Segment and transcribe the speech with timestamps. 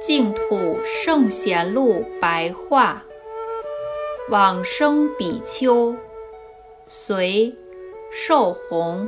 [0.00, 3.04] 净土圣贤录白话，
[4.30, 5.94] 往生比丘，
[6.86, 7.54] 隋，
[8.10, 9.06] 寿弘。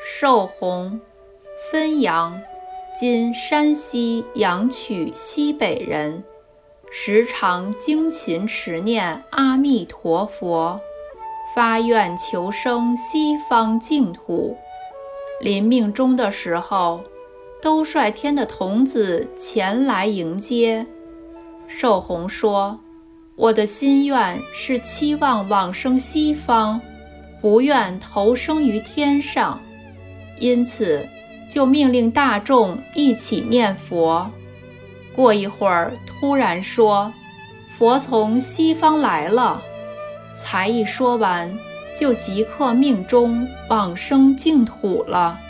[0.00, 1.00] 寿弘，
[1.58, 2.40] 汾阳
[2.96, 6.22] （今山西阳曲西北）人，
[6.92, 10.78] 时常精勤持念阿弥陀佛，
[11.52, 14.56] 发愿求生西方净土。
[15.40, 17.02] 临命终的时候。
[17.64, 20.86] 兜率天的童子前来迎接，
[21.66, 22.78] 寿弘说
[23.36, 26.78] ：“我的心愿是期望往生西方，
[27.40, 29.58] 不愿投生于天上，
[30.38, 31.08] 因此
[31.48, 34.30] 就命令大众一起念佛。
[35.16, 37.10] 过一会儿，突然说
[37.78, 39.62] ：‘佛从西方来了。’
[40.36, 41.58] 才一说完，
[41.96, 45.40] 就即刻命中往生净土了。”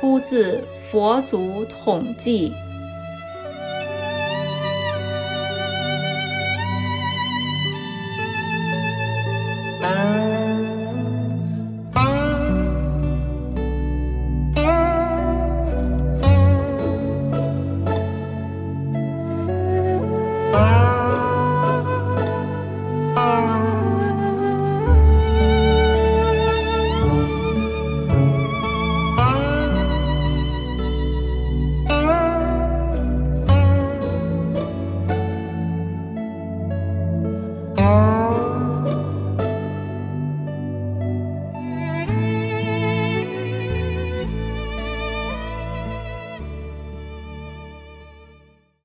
[0.00, 0.64] 出自。
[0.90, 2.52] 佛祖统计。